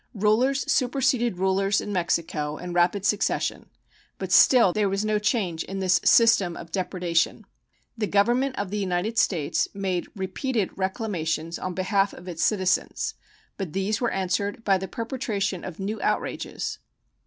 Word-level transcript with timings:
Rulers 0.15 0.61
superseded 0.67 1.37
rulers 1.37 1.79
in 1.79 1.93
Mexico 1.93 2.57
in 2.57 2.73
rapid 2.73 3.05
succession, 3.05 3.67
but 4.17 4.31
still 4.31 4.73
there 4.73 4.89
was 4.89 5.05
no 5.05 5.19
change 5.19 5.63
in 5.63 5.77
this 5.77 6.01
system 6.03 6.57
of 6.57 6.71
depredation. 6.71 7.45
The 7.95 8.07
Government 8.07 8.57
of 8.57 8.71
the 8.71 8.79
United 8.79 9.19
States 9.19 9.67
made 9.75 10.07
repeated 10.15 10.75
reclamations 10.75 11.59
on 11.59 11.75
behalf 11.75 12.13
of 12.15 12.27
its 12.27 12.43
citizens, 12.43 13.13
but 13.57 13.73
these 13.73 14.01
were 14.01 14.09
answered 14.09 14.63
by 14.63 14.79
the 14.79 14.87
perpetration 14.87 15.63
of 15.63 15.79
new 15.79 16.01
outrages. 16.01 16.79